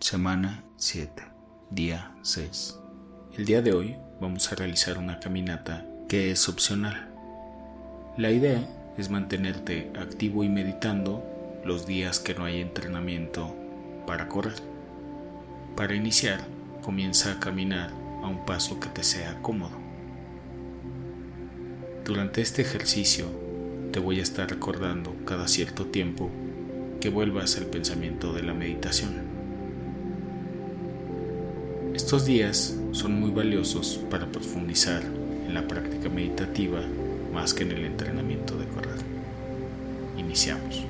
Semana 0.00 0.64
7, 0.78 1.22
día 1.68 2.16
6. 2.22 2.78
El 3.36 3.44
día 3.44 3.60
de 3.60 3.74
hoy 3.74 3.96
vamos 4.18 4.50
a 4.50 4.54
realizar 4.54 4.96
una 4.96 5.20
caminata 5.20 5.86
que 6.08 6.30
es 6.30 6.48
opcional. 6.48 7.10
La 8.16 8.30
idea 8.30 8.66
es 8.96 9.10
mantenerte 9.10 9.92
activo 10.00 10.42
y 10.42 10.48
meditando 10.48 11.22
los 11.66 11.86
días 11.86 12.18
que 12.18 12.32
no 12.34 12.46
hay 12.46 12.62
entrenamiento 12.62 13.54
para 14.06 14.26
correr. 14.26 14.54
Para 15.76 15.94
iniciar, 15.94 16.40
comienza 16.80 17.32
a 17.32 17.38
caminar 17.38 17.90
a 18.22 18.26
un 18.26 18.46
paso 18.46 18.80
que 18.80 18.88
te 18.88 19.04
sea 19.04 19.42
cómodo. 19.42 19.76
Durante 22.06 22.40
este 22.40 22.62
ejercicio 22.62 23.26
te 23.92 24.00
voy 24.00 24.18
a 24.20 24.22
estar 24.22 24.48
recordando 24.48 25.14
cada 25.26 25.46
cierto 25.46 25.84
tiempo 25.84 26.30
que 27.02 27.10
vuelvas 27.10 27.58
al 27.58 27.66
pensamiento 27.66 28.32
de 28.32 28.42
la 28.42 28.54
meditación. 28.54 29.29
Estos 32.02 32.24
días 32.24 32.74
son 32.92 33.20
muy 33.20 33.30
valiosos 33.30 34.00
para 34.10 34.24
profundizar 34.24 35.02
en 35.02 35.52
la 35.52 35.68
práctica 35.68 36.08
meditativa 36.08 36.80
más 37.30 37.52
que 37.52 37.62
en 37.62 37.72
el 37.72 37.84
entrenamiento 37.84 38.56
de 38.56 38.66
correr. 38.68 38.96
Iniciamos. 40.16 40.86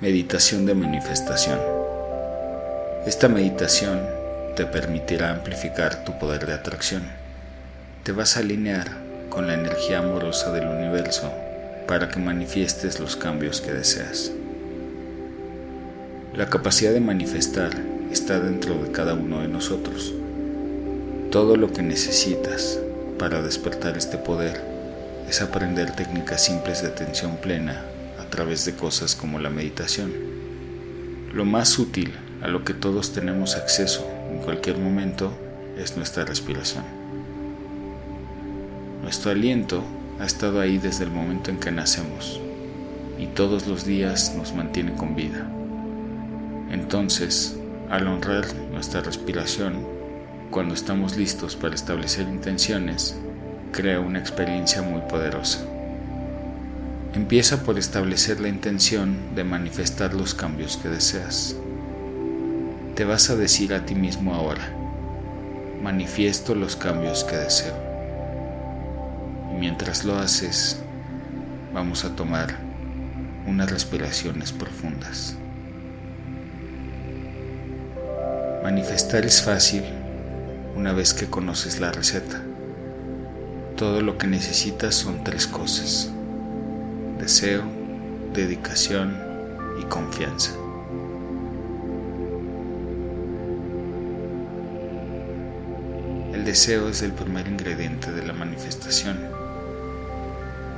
Meditación 0.00 0.64
de 0.64 0.74
manifestación. 0.74 1.60
Esta 3.06 3.28
meditación 3.28 4.00
te 4.56 4.64
permitirá 4.64 5.32
amplificar 5.32 6.02
tu 6.02 6.18
poder 6.18 6.46
de 6.46 6.54
atracción. 6.54 7.02
Te 8.02 8.12
vas 8.12 8.38
a 8.38 8.40
alinear 8.40 9.01
con 9.32 9.46
la 9.46 9.54
energía 9.54 10.00
amorosa 10.00 10.52
del 10.52 10.68
universo 10.68 11.32
para 11.88 12.10
que 12.10 12.20
manifiestes 12.20 13.00
los 13.00 13.16
cambios 13.16 13.62
que 13.62 13.72
deseas. 13.72 14.30
La 16.36 16.50
capacidad 16.50 16.92
de 16.92 17.00
manifestar 17.00 17.70
está 18.10 18.40
dentro 18.40 18.74
de 18.74 18.92
cada 18.92 19.14
uno 19.14 19.40
de 19.40 19.48
nosotros. 19.48 20.12
Todo 21.30 21.56
lo 21.56 21.72
que 21.72 21.80
necesitas 21.80 22.78
para 23.18 23.40
despertar 23.40 23.96
este 23.96 24.18
poder 24.18 24.60
es 25.26 25.40
aprender 25.40 25.96
técnicas 25.96 26.44
simples 26.44 26.82
de 26.82 26.88
atención 26.88 27.38
plena 27.38 27.86
a 28.20 28.28
través 28.28 28.66
de 28.66 28.74
cosas 28.74 29.16
como 29.16 29.38
la 29.38 29.48
meditación. 29.48 30.12
Lo 31.32 31.46
más 31.46 31.78
útil 31.78 32.12
a 32.42 32.48
lo 32.48 32.64
que 32.64 32.74
todos 32.74 33.14
tenemos 33.14 33.56
acceso 33.56 34.06
en 34.30 34.40
cualquier 34.40 34.76
momento 34.76 35.32
es 35.78 35.96
nuestra 35.96 36.26
respiración. 36.26 37.01
Nuestro 39.02 39.32
aliento 39.32 39.82
ha 40.20 40.24
estado 40.24 40.60
ahí 40.60 40.78
desde 40.78 41.02
el 41.02 41.10
momento 41.10 41.50
en 41.50 41.58
que 41.58 41.72
nacemos 41.72 42.40
y 43.18 43.26
todos 43.26 43.66
los 43.66 43.84
días 43.84 44.34
nos 44.36 44.54
mantiene 44.54 44.94
con 44.94 45.16
vida. 45.16 45.50
Entonces, 46.70 47.58
al 47.90 48.06
honrar 48.06 48.44
nuestra 48.70 49.00
respiración, 49.00 49.84
cuando 50.52 50.74
estamos 50.74 51.16
listos 51.16 51.56
para 51.56 51.74
establecer 51.74 52.28
intenciones, 52.28 53.16
crea 53.72 53.98
una 53.98 54.20
experiencia 54.20 54.82
muy 54.82 55.00
poderosa. 55.00 55.66
Empieza 57.12 57.64
por 57.64 57.80
establecer 57.80 58.40
la 58.40 58.48
intención 58.48 59.34
de 59.34 59.42
manifestar 59.42 60.14
los 60.14 60.32
cambios 60.32 60.76
que 60.76 60.88
deseas. 60.88 61.56
Te 62.94 63.04
vas 63.04 63.30
a 63.30 63.36
decir 63.36 63.74
a 63.74 63.84
ti 63.84 63.96
mismo 63.96 64.32
ahora, 64.32 64.72
manifiesto 65.82 66.54
los 66.54 66.76
cambios 66.76 67.24
que 67.24 67.36
deseo 67.36 67.91
mientras 69.62 70.04
lo 70.04 70.18
haces, 70.18 70.82
vamos 71.72 72.04
a 72.04 72.16
tomar 72.16 72.48
unas 73.46 73.70
respiraciones 73.70 74.50
profundas. 74.50 75.36
Manifestar 78.64 79.24
es 79.24 79.40
fácil 79.40 79.84
una 80.74 80.92
vez 80.92 81.14
que 81.14 81.26
conoces 81.26 81.78
la 81.78 81.92
receta. 81.92 82.42
Todo 83.76 84.02
lo 84.02 84.18
que 84.18 84.26
necesitas 84.26 84.96
son 84.96 85.22
tres 85.22 85.46
cosas. 85.46 86.10
Deseo, 87.20 87.62
dedicación 88.34 89.16
y 89.80 89.84
confianza. 89.84 90.50
El 96.34 96.44
deseo 96.44 96.88
es 96.88 97.02
el 97.02 97.12
primer 97.12 97.46
ingrediente 97.46 98.10
de 98.10 98.26
la 98.26 98.32
manifestación 98.32 99.41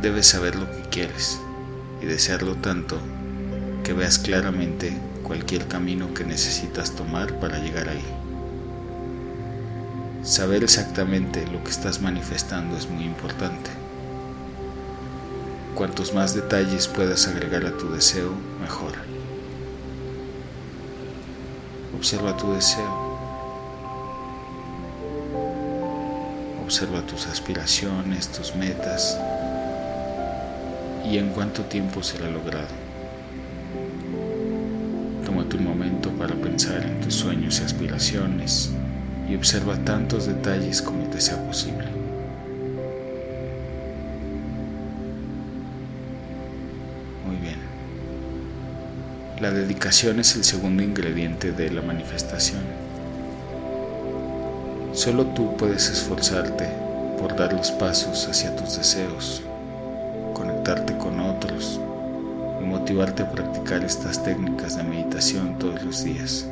Debes 0.04 0.26
saber 0.26 0.54
lo 0.54 0.70
que 0.70 0.82
quieres 0.90 1.40
y 2.02 2.04
desearlo 2.04 2.56
tanto 2.56 2.98
que 3.84 3.94
veas 3.94 4.18
claramente 4.18 4.94
cualquier 5.22 5.66
camino 5.66 6.12
que 6.12 6.24
necesitas 6.24 6.94
tomar 6.94 7.40
para 7.40 7.58
llegar 7.58 7.88
ahí. 7.88 8.04
Saber 10.22 10.62
exactamente 10.62 11.46
lo 11.46 11.64
que 11.64 11.70
estás 11.70 12.02
manifestando 12.02 12.76
es 12.76 12.86
muy 12.86 13.04
importante. 13.04 13.70
Cuantos 15.74 16.12
más 16.12 16.34
detalles 16.34 16.86
puedas 16.86 17.26
agregar 17.26 17.64
a 17.64 17.74
tu 17.78 17.90
deseo, 17.90 18.34
mejor. 18.60 18.92
Observa 21.96 22.36
tu 22.36 22.52
deseo. 22.52 23.16
Observa 26.62 27.00
tus 27.06 27.26
aspiraciones, 27.26 28.28
tus 28.28 28.54
metas, 28.54 29.18
y 31.04 31.18
en 31.18 31.28
cuánto 31.30 31.62
tiempo 31.62 32.02
será 32.02 32.30
logrado. 32.30 32.68
Tómate 35.24 35.56
un 35.56 35.64
momento 35.64 36.10
para 36.10 36.34
pensar 36.34 36.82
en 36.82 37.00
tus 37.00 37.14
sueños 37.14 37.60
y 37.60 37.64
aspiraciones 37.64 38.70
y 39.28 39.34
observa 39.34 39.76
tantos 39.76 40.26
detalles 40.26 40.80
como 40.82 41.08
te 41.08 41.20
sea 41.20 41.44
posible. 41.46 41.84
Muy 47.26 47.36
bien. 47.36 47.58
La 49.40 49.50
dedicación 49.50 50.20
es 50.20 50.36
el 50.36 50.44
segundo 50.44 50.82
ingrediente 50.82 51.52
de 51.52 51.70
la 51.70 51.82
manifestación. 51.82 52.62
Solo 54.92 55.26
tú 55.26 55.56
puedes 55.56 55.90
esforzarte 55.90 56.68
por 57.18 57.34
dar 57.36 57.52
los 57.52 57.72
pasos 57.72 58.28
hacia 58.28 58.54
tus 58.54 58.76
deseos 58.76 59.42
conectarte 60.64 60.96
con 60.96 61.20
otros 61.20 61.78
y 62.62 62.64
motivarte 62.64 63.22
a 63.22 63.30
practicar 63.30 63.84
estas 63.84 64.24
técnicas 64.24 64.78
de 64.78 64.82
meditación 64.82 65.58
todos 65.58 65.84
los 65.84 66.02
días. 66.04 66.48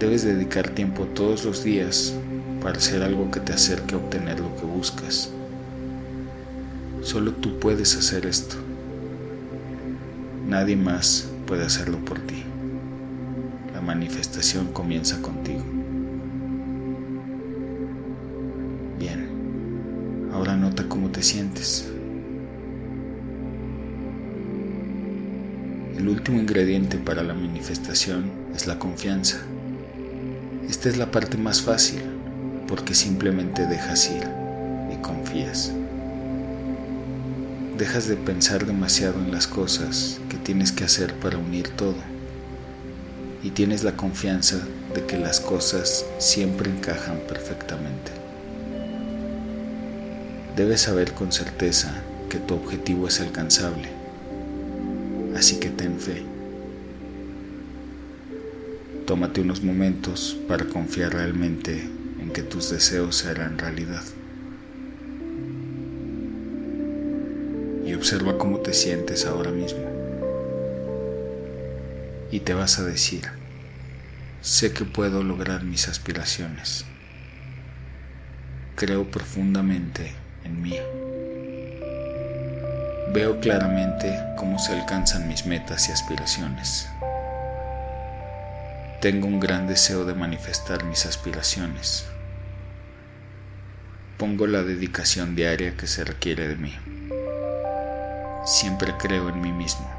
Debes 0.00 0.24
dedicar 0.24 0.70
tiempo 0.70 1.04
todos 1.04 1.44
los 1.44 1.62
días 1.62 2.12
para 2.60 2.78
hacer 2.78 3.04
algo 3.04 3.30
que 3.30 3.38
te 3.38 3.52
acerque 3.52 3.94
a 3.94 3.98
obtener 3.98 4.40
lo 4.40 4.56
que 4.56 4.64
buscas. 4.64 5.30
Solo 7.02 7.30
tú 7.32 7.60
puedes 7.60 7.96
hacer 7.96 8.26
esto. 8.26 8.56
Nadie 10.48 10.74
más 10.74 11.28
puede 11.46 11.64
hacerlo 11.64 11.98
por 11.98 12.18
ti. 12.18 12.42
La 13.72 13.80
manifestación 13.80 14.72
comienza 14.72 15.22
contigo. 15.22 15.62
Bien, 18.98 20.30
ahora 20.32 20.56
nota 20.56 20.88
cómo 20.88 21.08
te 21.10 21.22
sientes. 21.22 21.90
El 26.00 26.08
último 26.08 26.40
ingrediente 26.40 26.96
para 26.96 27.22
la 27.22 27.34
manifestación 27.34 28.32
es 28.56 28.66
la 28.66 28.78
confianza. 28.78 29.36
Esta 30.66 30.88
es 30.88 30.96
la 30.96 31.10
parte 31.10 31.36
más 31.36 31.60
fácil 31.60 32.00
porque 32.66 32.94
simplemente 32.94 33.66
dejas 33.66 34.10
ir 34.10 34.26
y 34.90 34.96
confías. 35.02 35.72
Dejas 37.76 38.08
de 38.08 38.16
pensar 38.16 38.64
demasiado 38.64 39.18
en 39.20 39.30
las 39.30 39.46
cosas 39.46 40.18
que 40.30 40.38
tienes 40.38 40.72
que 40.72 40.84
hacer 40.84 41.12
para 41.16 41.36
unir 41.36 41.68
todo 41.68 41.98
y 43.42 43.50
tienes 43.50 43.84
la 43.84 43.94
confianza 43.94 44.56
de 44.94 45.04
que 45.04 45.18
las 45.18 45.38
cosas 45.38 46.06
siempre 46.16 46.70
encajan 46.70 47.18
perfectamente. 47.28 48.10
Debes 50.56 50.80
saber 50.80 51.12
con 51.12 51.30
certeza 51.30 51.92
que 52.30 52.38
tu 52.38 52.54
objetivo 52.54 53.06
es 53.06 53.20
alcanzable 53.20 53.99
así 55.40 55.58
que 55.58 55.70
ten 55.70 55.98
fe. 55.98 56.22
Tómate 59.06 59.40
unos 59.40 59.62
momentos 59.62 60.36
para 60.46 60.66
confiar 60.66 61.14
realmente 61.14 61.80
en 62.20 62.30
que 62.30 62.42
tus 62.42 62.68
deseos 62.68 63.16
se 63.16 63.30
harán 63.30 63.56
realidad. 63.56 64.02
Y 67.86 67.94
observa 67.94 68.36
cómo 68.36 68.58
te 68.58 68.74
sientes 68.74 69.24
ahora 69.24 69.50
mismo. 69.50 69.80
Y 72.30 72.40
te 72.40 72.52
vas 72.52 72.78
a 72.78 72.84
decir, 72.84 73.22
sé 74.42 74.74
que 74.74 74.84
puedo 74.84 75.22
lograr 75.22 75.64
mis 75.64 75.88
aspiraciones. 75.88 76.84
creo 78.76 79.10
profundamente 79.10 80.12
en 80.44 80.60
mí. 80.60 80.76
Veo 83.12 83.40
claramente 83.40 84.16
cómo 84.36 84.60
se 84.60 84.72
alcanzan 84.72 85.26
mis 85.26 85.44
metas 85.44 85.88
y 85.88 85.92
aspiraciones. 85.92 86.88
Tengo 89.00 89.26
un 89.26 89.40
gran 89.40 89.66
deseo 89.66 90.04
de 90.04 90.14
manifestar 90.14 90.84
mis 90.84 91.06
aspiraciones. 91.06 92.06
Pongo 94.16 94.46
la 94.46 94.62
dedicación 94.62 95.34
diaria 95.34 95.76
que 95.76 95.88
se 95.88 96.04
requiere 96.04 96.46
de 96.46 96.54
mí. 96.54 96.72
Siempre 98.46 98.94
creo 98.96 99.28
en 99.28 99.40
mí 99.40 99.50
mismo. 99.50 99.90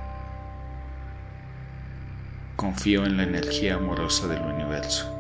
Confío 2.56 3.06
en 3.06 3.18
la 3.18 3.24
energía 3.24 3.76
amorosa 3.76 4.28
del 4.28 4.42
universo. 4.42 5.14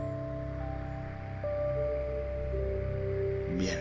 Bien. 3.57 3.79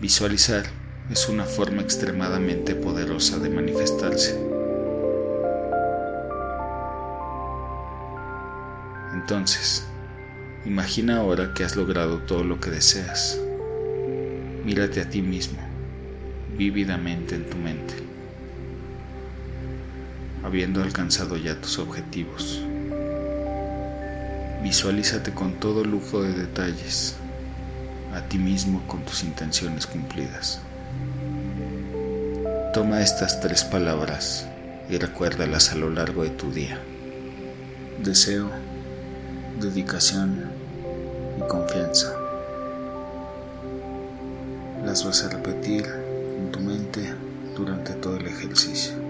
Visualizar 0.00 0.64
es 1.10 1.28
una 1.28 1.44
forma 1.44 1.82
extremadamente 1.82 2.76
poderosa 2.76 3.38
de 3.40 3.50
manifestarse. 3.50 4.38
Entonces, 9.12 9.84
imagina 10.64 11.18
ahora 11.18 11.52
que 11.52 11.64
has 11.64 11.74
logrado 11.74 12.18
todo 12.18 12.44
lo 12.44 12.60
que 12.60 12.70
deseas. 12.70 13.40
Mírate 14.64 15.00
a 15.00 15.10
ti 15.10 15.20
mismo, 15.20 15.58
vívidamente 16.56 17.34
en 17.34 17.50
tu 17.50 17.56
mente, 17.56 17.94
habiendo 20.44 20.80
alcanzado 20.80 21.36
ya 21.36 21.60
tus 21.60 21.80
objetivos. 21.80 22.62
Visualízate 24.62 25.32
con 25.32 25.54
todo 25.54 25.84
lujo 25.84 26.22
de 26.22 26.34
detalles, 26.34 27.16
a 28.14 28.20
ti 28.28 28.38
mismo 28.38 28.86
con 28.86 29.04
tus 29.04 29.24
intenciones 29.24 29.88
cumplidas. 29.88 30.60
Toma 32.72 33.02
estas 33.02 33.40
tres 33.40 33.64
palabras 33.64 34.46
y 34.88 34.96
recuérdalas 34.96 35.72
a 35.72 35.74
lo 35.74 35.90
largo 35.90 36.22
de 36.22 36.30
tu 36.30 36.52
día. 36.52 36.78
Deseo, 37.98 38.48
dedicación 39.58 40.52
y 41.36 41.48
confianza. 41.48 42.14
Las 44.84 45.04
vas 45.04 45.24
a 45.24 45.30
repetir 45.30 45.84
en 46.38 46.52
tu 46.52 46.60
mente 46.60 47.12
durante 47.56 47.92
todo 47.94 48.18
el 48.18 48.28
ejercicio. 48.28 49.09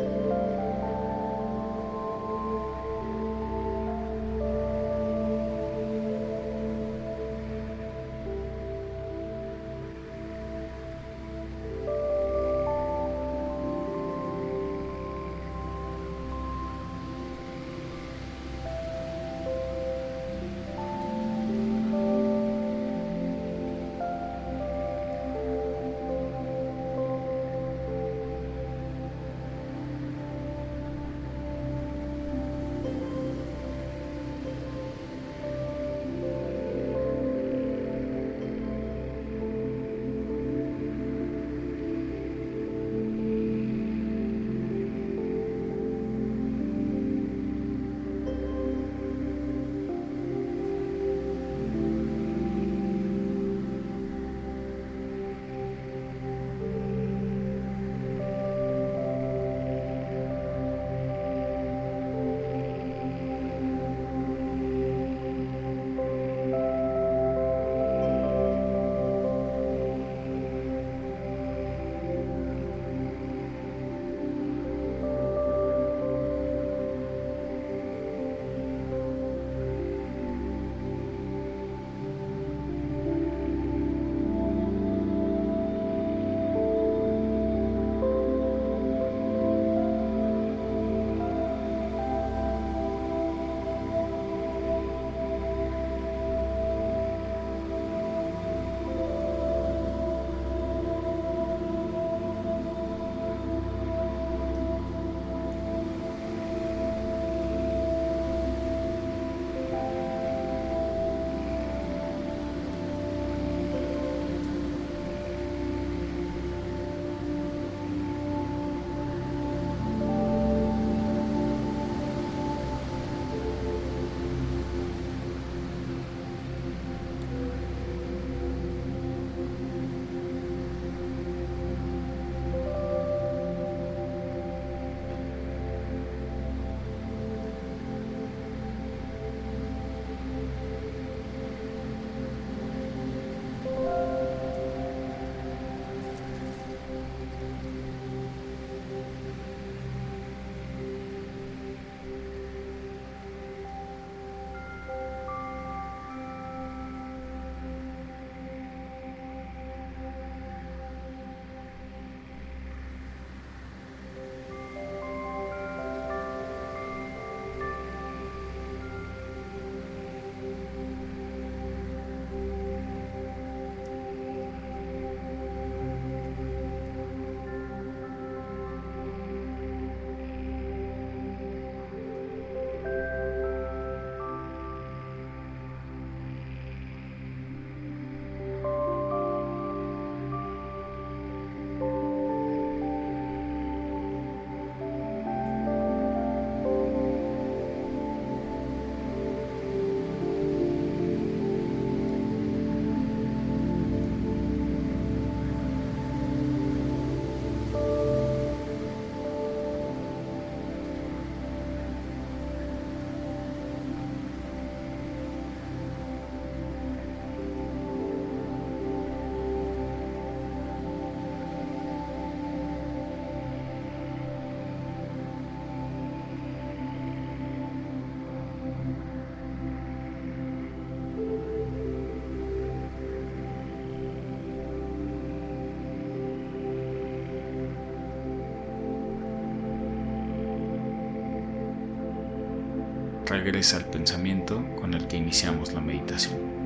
Regresa 243.25 243.77
al 243.77 243.85
pensamiento 243.85 244.63
con 244.79 244.93
el 244.93 245.07
que 245.07 245.17
iniciamos 245.17 245.73
la 245.73 245.81
meditación. 245.81 246.60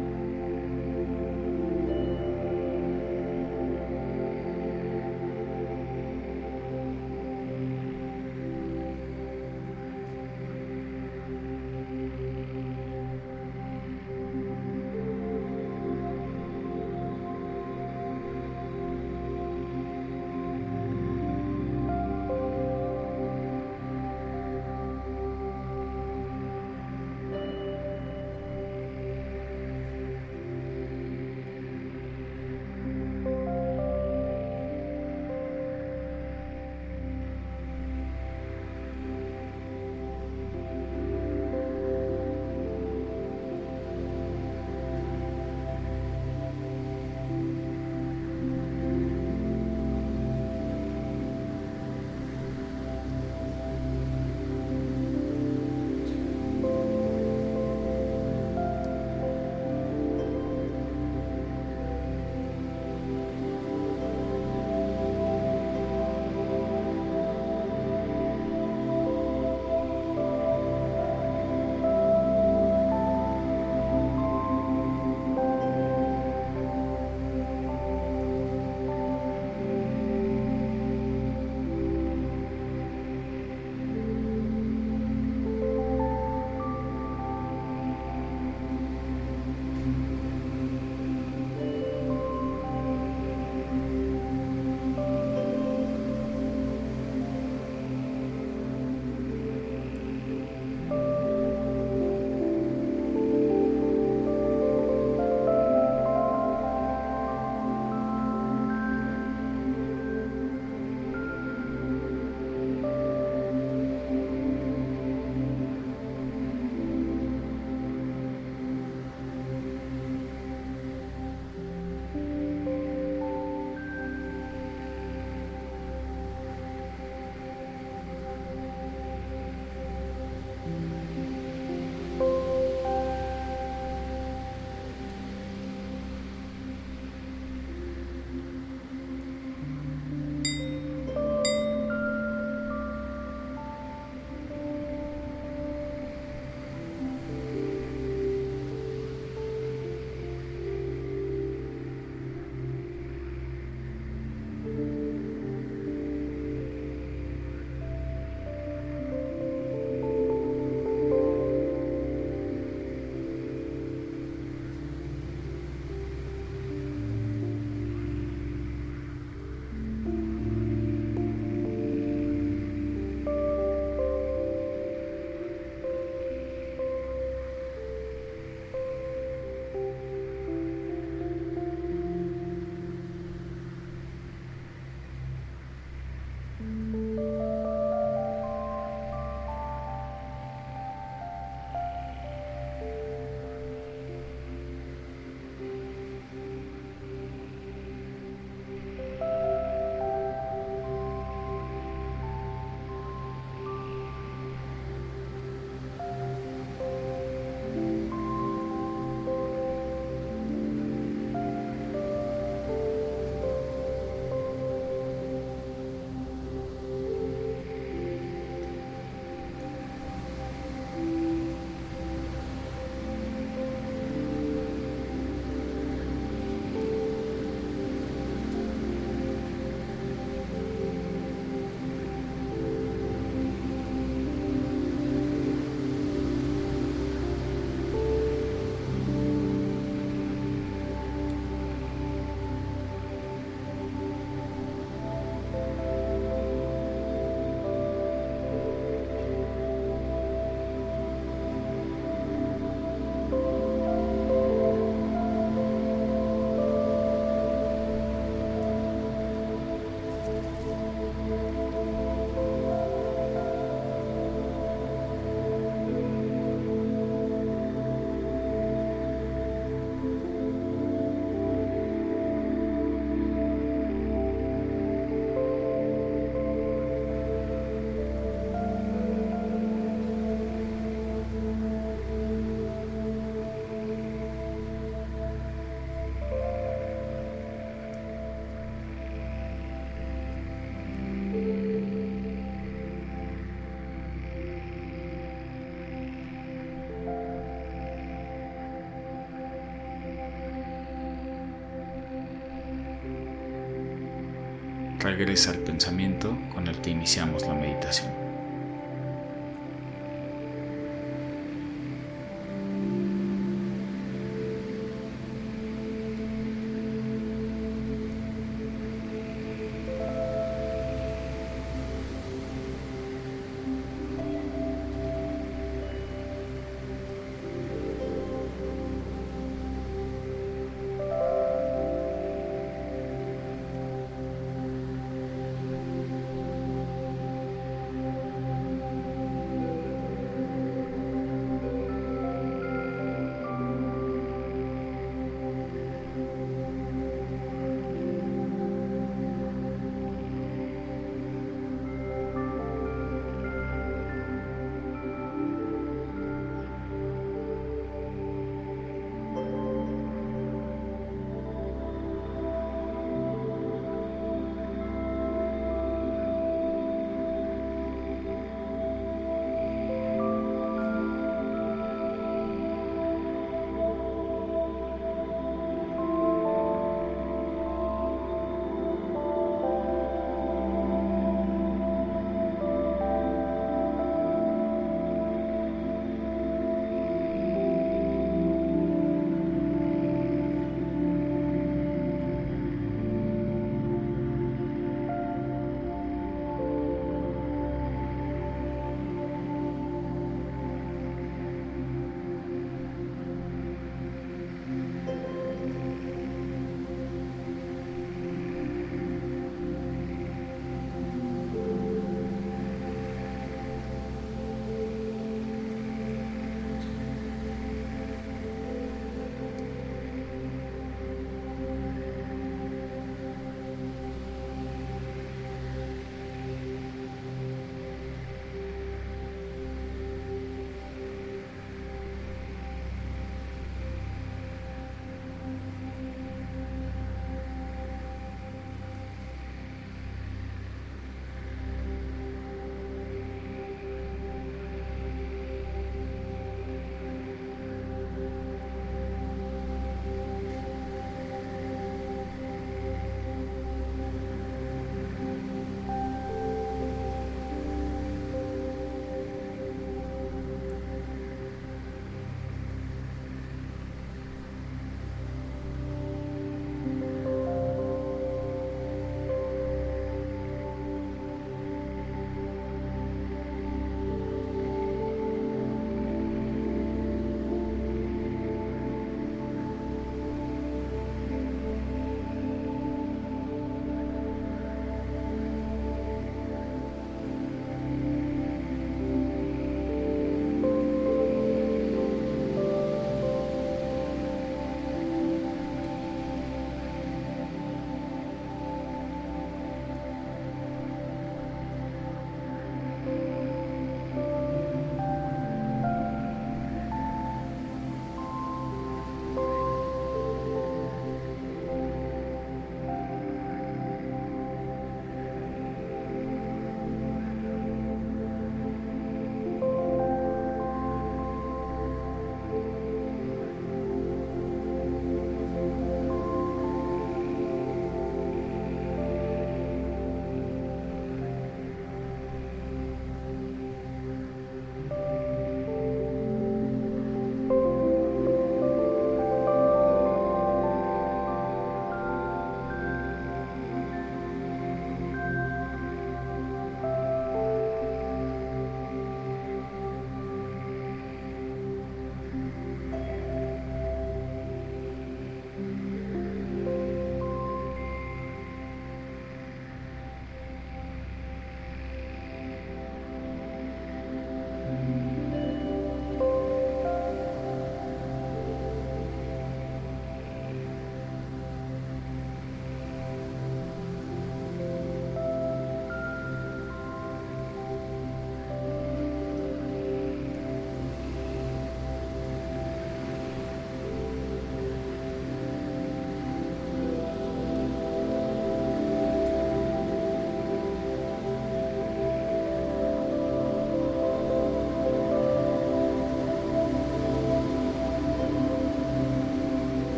Regresa 305.05 305.51
al 305.51 305.59
pensamiento 305.59 306.35
con 306.51 306.67
el 306.67 306.81
que 306.81 306.89
iniciamos 306.89 307.43
la 307.43 307.53
meditación. 307.53 308.24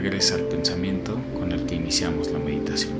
Regresa 0.00 0.34
al 0.36 0.44
pensamiento 0.44 1.20
con 1.38 1.52
el 1.52 1.66
que 1.66 1.74
iniciamos 1.74 2.30
la 2.30 2.38
meditación. 2.38 2.99